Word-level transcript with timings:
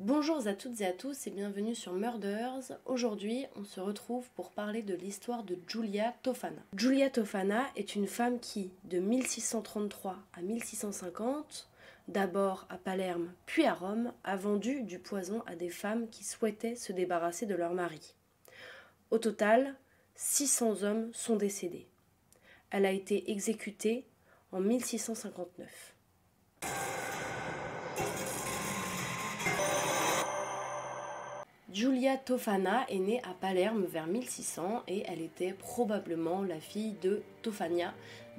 Bonjour 0.00 0.46
à 0.46 0.54
toutes 0.54 0.80
et 0.80 0.86
à 0.86 0.92
tous 0.92 1.26
et 1.26 1.30
bienvenue 1.30 1.74
sur 1.74 1.92
Murders. 1.92 2.78
Aujourd'hui, 2.86 3.46
on 3.56 3.64
se 3.64 3.80
retrouve 3.80 4.30
pour 4.36 4.52
parler 4.52 4.80
de 4.80 4.94
l'histoire 4.94 5.42
de 5.42 5.58
Giulia 5.66 6.14
Tofana. 6.22 6.62
Giulia 6.76 7.10
Tofana 7.10 7.66
est 7.74 7.96
une 7.96 8.06
femme 8.06 8.38
qui, 8.38 8.70
de 8.84 9.00
1633 9.00 10.16
à 10.34 10.40
1650, 10.40 11.68
d'abord 12.06 12.68
à 12.70 12.78
Palerme 12.78 13.32
puis 13.44 13.64
à 13.64 13.74
Rome, 13.74 14.12
a 14.22 14.36
vendu 14.36 14.84
du 14.84 15.00
poison 15.00 15.42
à 15.46 15.56
des 15.56 15.68
femmes 15.68 16.08
qui 16.10 16.22
souhaitaient 16.22 16.76
se 16.76 16.92
débarrasser 16.92 17.46
de 17.46 17.56
leur 17.56 17.74
mari. 17.74 18.14
Au 19.10 19.18
total, 19.18 19.74
600 20.14 20.84
hommes 20.84 21.10
sont 21.12 21.34
décédés. 21.34 21.88
Elle 22.70 22.86
a 22.86 22.92
été 22.92 23.32
exécutée 23.32 24.06
en 24.52 24.60
1659. 24.60 25.96
Giulia 31.70 32.16
Tofana 32.16 32.86
est 32.88 32.98
née 32.98 33.20
à 33.24 33.34
Palerme 33.38 33.84
vers 33.84 34.06
1600 34.06 34.84
et 34.88 35.02
elle 35.06 35.20
était 35.20 35.52
probablement 35.52 36.42
la 36.42 36.58
fille 36.60 36.94
de 37.02 37.22
Tofania 37.42 37.92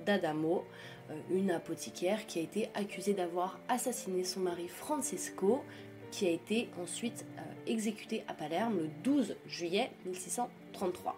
d'Adamo, 0.03 0.65
euh, 1.11 1.13
une 1.29 1.51
apothicaire 1.51 2.25
qui 2.25 2.39
a 2.39 2.41
été 2.41 2.69
accusée 2.73 3.13
d'avoir 3.13 3.59
assassiné 3.67 4.23
son 4.23 4.39
mari 4.39 4.67
Francesco, 4.67 5.63
qui 6.09 6.25
a 6.25 6.31
été 6.31 6.69
ensuite 6.81 7.23
euh, 7.37 7.41
exécuté 7.67 8.23
à 8.27 8.33
Palerme 8.33 8.79
le 8.79 8.89
12 9.03 9.35
juillet 9.45 9.91
1633. 10.07 11.15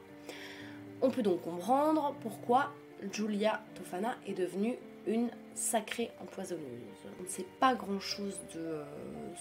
On 1.01 1.11
peut 1.11 1.23
donc 1.23 1.43
comprendre 1.43 2.13
pourquoi 2.19 2.73
Giulia 3.09 3.63
Tofana 3.75 4.17
est 4.27 4.33
devenue 4.33 4.75
une 5.07 5.29
sacrée 5.55 6.11
empoisonneuse. 6.21 6.61
On 7.19 7.23
ne 7.23 7.27
sait 7.27 7.45
pas 7.59 7.75
grand-chose 7.75 8.39
de 8.53 8.59
euh, 8.59 8.83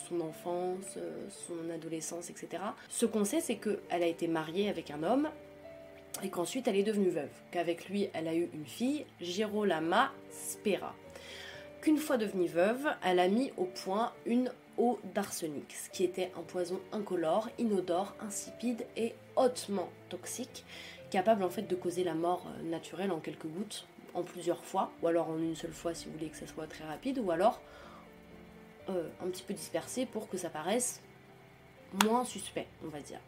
son 0.08 0.20
enfance, 0.20 0.96
euh, 0.96 1.28
son 1.46 1.70
adolescence, 1.70 2.30
etc. 2.30 2.62
Ce 2.88 3.06
qu'on 3.06 3.24
sait, 3.24 3.40
c'est 3.40 3.56
qu'elle 3.56 4.02
a 4.02 4.06
été 4.06 4.26
mariée 4.28 4.68
avec 4.68 4.90
un 4.90 5.02
homme 5.02 5.28
et 6.22 6.28
qu'ensuite 6.28 6.68
elle 6.68 6.76
est 6.76 6.82
devenue 6.82 7.10
veuve. 7.10 7.30
Qu'avec 7.50 7.88
lui, 7.88 8.08
elle 8.12 8.28
a 8.28 8.34
eu 8.34 8.48
une 8.52 8.66
fille, 8.66 9.06
Girolama 9.20 10.12
Spera. 10.30 10.94
Qu'une 11.80 11.98
fois 11.98 12.18
devenue 12.18 12.48
veuve, 12.48 12.86
elle 13.04 13.20
a 13.20 13.28
mis 13.28 13.52
au 13.56 13.64
point 13.64 14.12
une 14.26 14.52
eau 14.76 14.98
d'arsenic, 15.14 15.72
ce 15.72 15.90
qui 15.90 16.04
était 16.04 16.30
un 16.38 16.42
poison 16.42 16.80
incolore, 16.92 17.48
inodore, 17.58 18.14
insipide 18.20 18.86
et 18.96 19.14
hautement 19.36 19.88
toxique, 20.08 20.64
capable 21.10 21.42
en 21.42 21.50
fait 21.50 21.62
de 21.62 21.74
causer 21.74 22.04
la 22.04 22.14
mort 22.14 22.46
euh, 22.46 22.62
naturelle 22.68 23.12
en 23.12 23.20
quelques 23.20 23.46
gouttes 23.46 23.86
en 24.14 24.22
plusieurs 24.22 24.64
fois, 24.64 24.90
ou 25.02 25.06
alors 25.06 25.28
en 25.28 25.38
une 25.38 25.56
seule 25.56 25.72
fois 25.72 25.94
si 25.94 26.06
vous 26.06 26.12
voulez 26.12 26.28
que 26.28 26.36
ça 26.36 26.46
soit 26.46 26.66
très 26.66 26.84
rapide, 26.84 27.18
ou 27.18 27.30
alors 27.30 27.60
euh, 28.88 29.08
un 29.22 29.28
petit 29.28 29.42
peu 29.42 29.54
dispersé 29.54 30.06
pour 30.06 30.28
que 30.28 30.36
ça 30.36 30.50
paraisse 30.50 31.00
moins 32.04 32.24
suspect, 32.24 32.66
on 32.84 32.88
va 32.88 33.00
dire. 33.00 33.20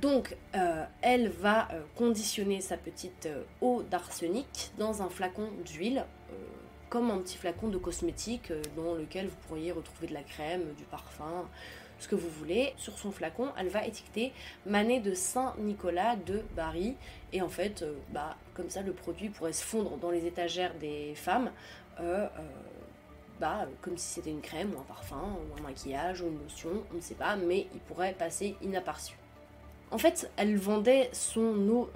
Donc, 0.00 0.36
euh, 0.54 0.84
elle 1.02 1.28
va 1.28 1.68
euh, 1.72 1.82
conditionner 1.96 2.60
sa 2.60 2.76
petite 2.76 3.28
eau 3.60 3.82
d'arsenic 3.82 4.70
dans 4.78 5.02
un 5.02 5.08
flacon 5.08 5.50
d'huile, 5.64 6.04
comme 6.88 7.10
un 7.10 7.18
petit 7.18 7.36
flacon 7.36 7.68
de 7.68 7.78
cosmétique 7.78 8.52
dans 8.76 8.94
lequel 8.94 9.26
vous 9.26 9.36
pourriez 9.48 9.72
retrouver 9.72 10.08
de 10.08 10.14
la 10.14 10.22
crème, 10.22 10.62
du 10.76 10.84
parfum, 10.84 11.46
ce 11.98 12.08
que 12.08 12.14
vous 12.14 12.28
voulez. 12.28 12.72
Sur 12.76 12.98
son 12.98 13.10
flacon, 13.10 13.48
elle 13.56 13.68
va 13.68 13.86
étiqueter 13.86 14.32
Manet 14.66 15.00
de 15.00 15.14
Saint-Nicolas 15.14 16.16
de 16.16 16.42
Bari. 16.56 16.96
Et 17.32 17.42
en 17.42 17.48
fait, 17.48 17.82
euh, 17.82 17.94
bah, 18.10 18.36
comme 18.54 18.70
ça, 18.70 18.82
le 18.82 18.92
produit 18.92 19.28
pourrait 19.28 19.52
se 19.52 19.64
fondre 19.64 19.96
dans 19.98 20.10
les 20.10 20.26
étagères 20.26 20.74
des 20.74 21.14
femmes. 21.14 21.50
Euh, 22.00 22.26
euh, 22.26 22.28
bah, 23.40 23.68
comme 23.82 23.96
si 23.96 24.14
c'était 24.14 24.30
une 24.30 24.40
crème 24.40 24.74
ou 24.74 24.80
un 24.80 24.84
parfum 24.84 25.16
ou 25.22 25.58
un 25.58 25.62
maquillage 25.62 26.22
ou 26.22 26.28
une 26.28 26.42
lotion, 26.42 26.82
on 26.92 26.96
ne 26.96 27.00
sait 27.00 27.14
pas, 27.14 27.36
mais 27.36 27.68
il 27.72 27.80
pourrait 27.80 28.14
passer 28.14 28.56
inaperçu. 28.62 29.14
En 29.90 29.98
fait, 29.98 30.30
elle 30.36 30.56
vendait 30.56 31.08
son 31.12 31.68
eau 31.68 31.90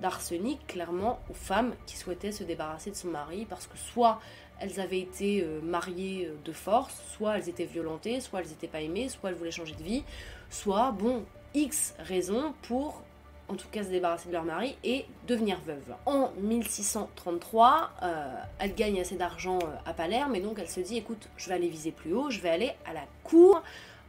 d'arsenic 0.00 0.66
clairement 0.66 1.20
aux 1.30 1.34
femmes 1.34 1.74
qui 1.86 1.96
souhaitaient 1.96 2.32
se 2.32 2.44
débarrasser 2.44 2.90
de 2.90 2.96
son 2.96 3.08
mari 3.08 3.46
parce 3.48 3.66
que 3.66 3.78
soit 3.78 4.20
elles 4.60 4.80
avaient 4.80 5.00
été 5.00 5.42
euh, 5.42 5.60
mariées 5.62 6.26
euh, 6.26 6.36
de 6.44 6.52
force, 6.52 6.94
soit 7.16 7.38
elles 7.38 7.48
étaient 7.48 7.64
violentées, 7.64 8.20
soit 8.20 8.40
elles 8.40 8.48
n'étaient 8.48 8.68
pas 8.68 8.80
aimées, 8.80 9.08
soit 9.08 9.30
elles 9.30 9.36
voulaient 9.36 9.50
changer 9.50 9.74
de 9.74 9.82
vie, 9.82 10.04
soit, 10.50 10.92
bon, 10.92 11.24
X 11.54 11.94
raisons 11.98 12.54
pour 12.62 13.02
en 13.48 13.56
tout 13.56 13.68
cas 13.70 13.84
se 13.84 13.90
débarrasser 13.90 14.28
de 14.28 14.32
leur 14.32 14.44
mari 14.44 14.74
et 14.84 15.04
devenir 15.26 15.60
veuve. 15.66 15.94
En 16.06 16.30
1633, 16.40 17.90
euh, 18.02 18.34
elle 18.58 18.74
gagne 18.74 19.00
assez 19.00 19.16
d'argent 19.16 19.58
à 19.84 19.92
Palerme 19.92 20.34
et 20.34 20.40
donc 20.40 20.58
elle 20.58 20.70
se 20.70 20.80
dit 20.80 20.96
écoute, 20.96 21.28
je 21.36 21.48
vais 21.48 21.54
aller 21.56 21.68
viser 21.68 21.92
plus 21.92 22.14
haut, 22.14 22.30
je 22.30 22.40
vais 22.40 22.48
aller 22.48 22.72
à 22.86 22.94
la 22.94 23.04
cour 23.22 23.62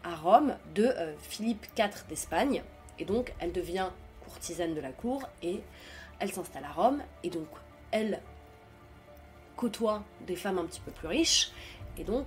à 0.06 0.16
Rome 0.16 0.56
de 0.74 0.94
Philippe 1.20 1.66
IV 1.78 2.06
d'Espagne 2.08 2.64
et 3.00 3.06
donc 3.06 3.34
elle 3.40 3.52
devient 3.52 3.90
courtisane 4.24 4.74
de 4.74 4.82
la 4.82 4.92
cour 4.92 5.28
et 5.42 5.62
elle 6.20 6.32
s'installe 6.32 6.64
à 6.64 6.72
Rome 6.72 7.02
et 7.24 7.30
donc 7.30 7.48
elle 7.92 8.22
côtoie 9.56 10.04
des 10.28 10.36
femmes 10.36 10.58
un 10.58 10.66
petit 10.66 10.82
peu 10.82 10.92
plus 10.92 11.08
riches, 11.08 11.52
et 11.98 12.04
donc 12.04 12.26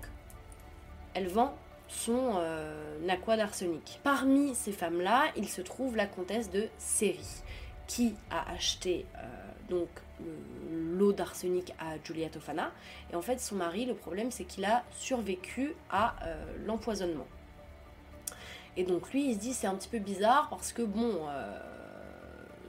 elle 1.14 1.28
vend 1.28 1.54
son 1.88 2.34
euh, 2.36 3.08
aqua 3.08 3.36
d'arsenic. 3.36 4.00
Parmi 4.02 4.54
ces 4.54 4.72
femmes-là, 4.72 5.26
il 5.36 5.48
se 5.48 5.62
trouve 5.62 5.96
la 5.96 6.06
comtesse 6.06 6.50
de 6.50 6.68
Série, 6.78 7.42
qui 7.86 8.14
a 8.30 8.50
acheté 8.50 9.06
euh, 9.16 9.20
donc 9.68 9.88
l'eau 10.70 11.12
d'arsenic 11.12 11.72
à 11.78 11.96
Giulia 12.02 12.28
Tofana. 12.28 12.72
Et 13.12 13.16
en 13.16 13.22
fait, 13.22 13.40
son 13.40 13.56
mari, 13.56 13.86
le 13.86 13.94
problème, 13.94 14.30
c'est 14.30 14.44
qu'il 14.44 14.64
a 14.64 14.84
survécu 14.98 15.74
à 15.90 16.16
euh, 16.26 16.56
l'empoisonnement. 16.66 17.26
Et 18.78 18.84
donc 18.84 19.12
lui, 19.12 19.30
il 19.30 19.34
se 19.34 19.38
dit 19.38 19.52
c'est 19.52 19.66
un 19.66 19.74
petit 19.74 19.88
peu 19.88 19.98
bizarre 19.98 20.48
parce 20.48 20.72
que 20.72 20.82
bon, 20.82 21.26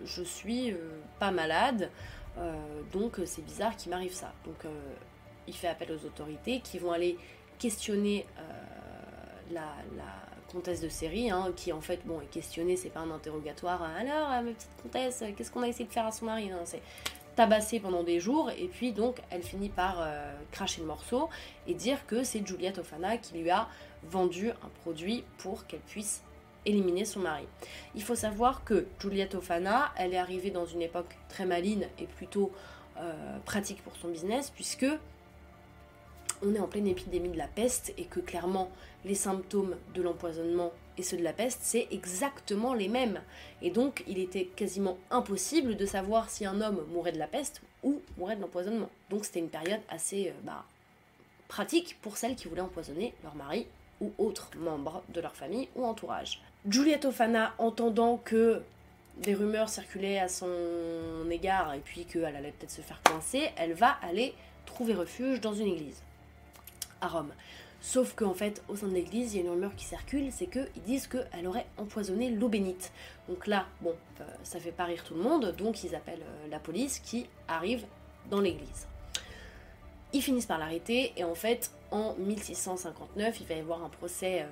je 0.03 0.23
suis 0.23 0.75
pas 1.19 1.31
malade. 1.31 1.89
Euh, 2.37 2.53
donc 2.93 3.19
euh, 3.19 3.25
c'est 3.25 3.41
bizarre 3.41 3.75
qu'il 3.75 3.91
m'arrive 3.91 4.13
ça. 4.13 4.31
Donc 4.45 4.65
euh, 4.65 4.69
il 5.47 5.53
fait 5.53 5.67
appel 5.67 5.91
aux 5.91 6.05
autorités 6.05 6.61
qui 6.61 6.79
vont 6.79 6.91
aller 6.91 7.17
questionner 7.57 8.25
la, 9.51 9.63
comtesse 10.51 10.81
de 10.81 10.89
série, 10.89 11.29
hein, 11.29 11.51
qui 11.55 11.71
en 11.71 11.81
fait, 11.81 11.99
bon, 12.05 12.21
est 12.21 12.29
questionnée, 12.31 12.75
c'est 12.75 12.89
pas 12.89 13.01
un 13.01 13.11
interrogatoire. 13.11 13.83
Alors, 13.83 14.29
ma 14.29 14.51
petite 14.51 14.69
comtesse, 14.81 15.23
qu'est-ce 15.37 15.51
qu'on 15.51 15.61
a 15.61 15.67
essayé 15.67 15.85
de 15.85 15.91
faire 15.91 16.07
à 16.07 16.11
son 16.11 16.25
mari? 16.25 16.49
C'est 16.65 16.81
tabasser 17.39 17.79
pendant 17.79 18.03
des 18.03 18.19
jours, 18.19 18.51
et 18.51 18.67
puis 18.67 18.91
donc 18.91 19.21
elle 19.29 19.43
finit 19.43 19.69
par 19.69 20.05
cracher 20.51 20.81
le 20.81 20.87
morceau 20.87 21.29
et 21.67 21.73
dire 21.73 22.05
que 22.05 22.23
c'est 22.23 22.45
Julia 22.45 22.73
Tofana 22.73 23.15
qui 23.17 23.37
lui 23.37 23.49
a 23.49 23.69
vendu 24.03 24.49
un 24.49 24.69
produit 24.81 25.23
pour 25.37 25.65
qu'elle 25.65 25.79
puisse 25.79 26.21
éliminer 26.65 27.05
son 27.05 27.21
mari. 27.21 27.45
Il 27.95 28.03
faut 28.03 28.15
savoir 28.15 28.63
que 28.63 28.87
Juliette 28.99 29.35
Ofana, 29.35 29.91
elle 29.95 30.13
est 30.13 30.17
arrivée 30.17 30.51
dans 30.51 30.65
une 30.65 30.81
époque 30.81 31.15
très 31.29 31.45
maligne 31.45 31.87
et 31.97 32.05
plutôt 32.05 32.51
euh, 32.97 33.37
pratique 33.45 33.81
pour 33.83 33.95
son 33.95 34.09
business, 34.09 34.49
puisque 34.49 34.85
on 36.43 36.55
est 36.55 36.59
en 36.59 36.67
pleine 36.67 36.87
épidémie 36.87 37.29
de 37.29 37.37
la 37.37 37.47
peste 37.47 37.93
et 37.97 38.05
que 38.05 38.19
clairement 38.19 38.69
les 39.05 39.15
symptômes 39.15 39.75
de 39.93 40.01
l'empoisonnement 40.01 40.71
et 40.97 41.03
ceux 41.03 41.17
de 41.17 41.23
la 41.23 41.33
peste, 41.33 41.59
c'est 41.61 41.87
exactement 41.91 42.73
les 42.73 42.89
mêmes. 42.89 43.21
Et 43.61 43.71
donc 43.71 44.03
il 44.07 44.19
était 44.19 44.45
quasiment 44.45 44.97
impossible 45.11 45.77
de 45.77 45.85
savoir 45.85 46.29
si 46.29 46.45
un 46.45 46.61
homme 46.61 46.85
mourait 46.91 47.13
de 47.13 47.19
la 47.19 47.27
peste 47.27 47.61
ou 47.83 48.01
mourait 48.17 48.35
de 48.35 48.41
l'empoisonnement. 48.41 48.89
Donc 49.09 49.25
c'était 49.25 49.39
une 49.39 49.49
période 49.49 49.79
assez 49.89 50.29
euh, 50.29 50.33
bah, 50.43 50.65
pratique 51.47 51.97
pour 52.01 52.17
celles 52.17 52.35
qui 52.35 52.47
voulaient 52.47 52.61
empoisonner 52.61 53.13
leur 53.23 53.35
mari 53.35 53.65
ou 54.01 54.11
autres 54.17 54.49
membres 54.57 55.03
de 55.09 55.21
leur 55.21 55.35
famille 55.35 55.69
ou 55.75 55.85
entourage. 55.85 56.41
Juliette 56.67 57.05
Ofana, 57.05 57.53
entendant 57.57 58.17
que 58.17 58.61
des 59.17 59.33
rumeurs 59.33 59.69
circulaient 59.69 60.19
à 60.19 60.27
son 60.27 60.49
égard 61.29 61.73
et 61.73 61.79
puis 61.79 62.05
qu'elle 62.05 62.25
allait 62.25 62.51
peut-être 62.51 62.71
se 62.71 62.81
faire 62.81 63.01
coincer, 63.03 63.49
elle 63.57 63.73
va 63.73 63.97
aller 64.01 64.33
trouver 64.65 64.93
refuge 64.93 65.41
dans 65.41 65.53
une 65.53 65.67
église 65.67 66.01
Rome. 67.01 67.31
Sauf 67.81 68.13
qu'en 68.13 68.33
fait, 68.33 68.61
au 68.67 68.75
sein 68.75 68.87
de 68.87 68.93
l'église, 68.93 69.33
il 69.33 69.37
y 69.37 69.39
a 69.39 69.43
une 69.45 69.51
rumeur 69.51 69.73
qui 69.75 69.85
circule, 69.85 70.31
c'est 70.31 70.47
qu'ils 70.47 70.83
disent 70.85 71.07
qu'elle 71.07 71.47
aurait 71.47 71.65
empoisonné 71.77 72.29
l'eau 72.29 72.49
bénite. 72.49 72.91
Donc 73.29 73.47
là, 73.47 73.67
bon, 73.81 73.95
euh, 74.19 74.23
ça 74.43 74.59
fait 74.59 74.73
pas 74.73 74.83
rire 74.83 75.03
tout 75.03 75.13
le 75.13 75.21
monde, 75.21 75.55
donc 75.57 75.83
ils 75.83 75.95
appellent 75.95 76.21
euh, 76.21 76.47
la 76.49 76.59
police 76.59 76.99
qui 76.99 77.27
arrive 77.47 77.85
dans 78.29 78.41
l'église. 78.41 78.87
Ils 80.11 80.21
finissent 80.21 80.45
par 80.45 80.57
l'arrêter 80.57 81.13
et 81.15 81.23
en 81.23 81.35
fait, 81.35 81.71
en 81.91 82.15
1659, 82.15 83.39
il 83.39 83.47
va 83.47 83.55
y 83.55 83.59
avoir 83.59 83.83
un 83.83 83.89
procès 83.89 84.41
euh, 84.41 84.47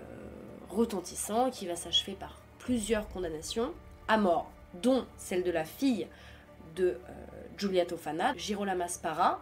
retentissant 0.69 1.49
qui 1.49 1.67
va 1.67 1.75
s'achever 1.75 2.13
par 2.13 2.39
plusieurs 2.59 3.09
condamnations 3.09 3.73
à 4.07 4.17
mort, 4.17 4.49
dont 4.81 5.05
celle 5.17 5.43
de 5.43 5.51
la 5.51 5.65
fille 5.65 6.07
de 6.75 6.97
Giulia 7.57 7.85
Tofana, 7.85 8.35
Girolama 8.37 8.87
Spara, 8.87 9.41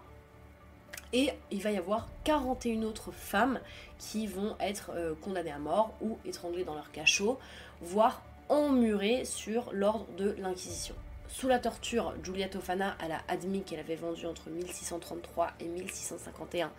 et 1.13 1.31
il 1.52 1.62
va 1.62 1.72
y 1.72 1.78
avoir 1.78 2.07
41 2.24 2.84
autres 2.84 3.12
femmes 3.12 3.60
qui 3.98 4.28
vont 4.28 4.56
être 4.60 4.92
euh, 4.96 5.13
condamnées 5.22 5.52
à 5.52 5.60
mort 5.60 5.94
ou 6.02 6.18
étranglées 6.25 6.63
dans 6.63 6.75
leur 6.75 6.92
cachot, 6.92 7.40
voire 7.81 8.22
emmurées 8.50 9.25
sur 9.25 9.72
l'ordre 9.74 10.07
de 10.18 10.36
l'Inquisition. 10.40 10.96
Sous 11.28 11.48
la 11.48 11.60
torture, 11.60 12.13
Giulia 12.24 12.48
Tofana 12.48 12.96
a 13.00 13.31
admis 13.31 13.63
qu'elle 13.63 13.80
avait 13.80 13.96
vendu 13.96 14.25
entre 14.25 14.50
1633 14.50 15.54
et 15.60 15.66
1651 15.66 16.72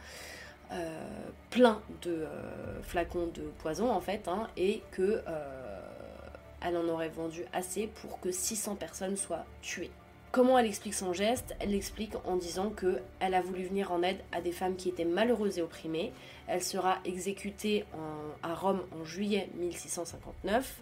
plein 1.51 1.81
de 2.03 2.27
flacons 2.83 3.29
de 3.35 3.43
poison 3.59 3.91
en 3.91 4.01
fait, 4.01 4.27
hein, 4.29 4.49
et 4.57 4.83
que 4.93 5.23
elle 6.61 6.77
en 6.77 6.89
aurait 6.89 7.09
vendu 7.09 7.45
assez 7.53 7.87
pour 7.87 8.21
que 8.21 8.33
600 8.33 8.77
personnes 8.77 9.17
soient 9.17 9.45
tuées. 9.63 9.91
Comment 10.37 10.59
elle 10.59 10.67
explique 10.67 10.93
son 10.93 11.15
geste 11.15 11.57
Elle 11.61 11.71
l'explique 11.71 12.13
en 12.27 12.37
disant 12.37 12.69
que 12.69 13.01
elle 13.21 13.33
a 13.33 13.41
voulu 13.41 13.65
venir 13.65 13.91
en 13.91 14.03
aide 14.03 14.19
à 14.33 14.43
des 14.43 14.53
femmes 14.53 14.77
qui 14.77 14.91
étaient 14.91 15.07
malheureuses 15.07 15.57
et 15.57 15.63
opprimées. 15.63 16.13
Elle 16.47 16.63
sera 16.63 16.99
exécutée 17.07 17.87
à 18.43 18.55
Rome 18.55 18.83
en 19.01 19.03
juillet 19.03 19.49
1659 19.55 20.79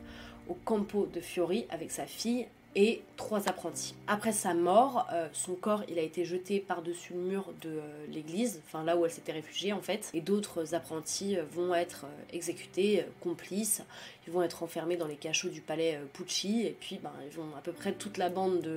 au 0.49 0.55
Campo 0.55 1.07
de 1.07 1.21
Fiori 1.21 1.69
avec 1.71 1.93
sa 1.93 2.05
fille 2.05 2.49
et 2.75 3.03
trois 3.17 3.49
apprentis. 3.49 3.95
Après 4.09 4.33
sa 4.33 4.55
mort, 4.55 5.07
euh, 5.13 5.29
son 5.33 5.55
corps 5.55 5.83
a 5.83 6.01
été 6.01 6.25
jeté 6.25 6.59
par-dessus 6.59 7.13
le 7.13 7.21
mur 7.21 7.53
de 7.63 7.69
euh, 7.69 8.07
l'église, 8.09 8.61
enfin 8.67 8.83
là 8.83 8.97
où 8.97 9.05
elle 9.05 9.13
s'était 9.13 9.31
réfugiée 9.31 9.73
en 9.73 9.81
fait, 9.81 10.11
et 10.13 10.21
d'autres 10.21 10.75
apprentis 10.75 11.37
euh, 11.37 11.45
vont 11.53 11.73
être 11.73 12.07
exécutés, 12.33 13.07
complices, 13.21 13.85
ils 14.27 14.33
vont 14.33 14.43
être 14.43 14.65
enfermés 14.65 14.97
dans 14.97 15.07
les 15.07 15.15
cachots 15.15 15.51
du 15.51 15.61
palais 15.61 16.01
Pucci, 16.15 16.67
et 16.67 16.77
puis 16.81 16.99
ben, 17.01 17.13
ils 17.31 17.37
vont 17.37 17.55
à 17.57 17.61
peu 17.61 17.71
près 17.71 17.93
toute 17.93 18.19
la 18.19 18.29
bande 18.29 18.61
de, 18.61 18.77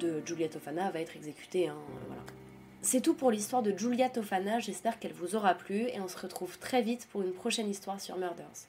de 0.00 0.22
Giulia 0.24 0.48
Tofana 0.48 0.90
va 0.90 1.00
être 1.00 1.16
exécutée. 1.16 1.68
Hein. 1.68 1.76
C'est 2.82 3.00
tout 3.00 3.14
pour 3.14 3.30
l'histoire 3.30 3.62
de 3.62 3.76
Giulia 3.76 4.08
Tofana, 4.08 4.60
j'espère 4.60 4.98
qu'elle 4.98 5.12
vous 5.12 5.34
aura 5.34 5.54
plu, 5.54 5.88
et 5.88 6.00
on 6.00 6.08
se 6.08 6.18
retrouve 6.18 6.58
très 6.58 6.82
vite 6.82 7.08
pour 7.10 7.22
une 7.22 7.32
prochaine 7.32 7.68
histoire 7.68 8.00
sur 8.00 8.16
Murders. 8.16 8.68